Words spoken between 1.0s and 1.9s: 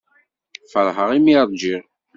imi i ṛjiɣ.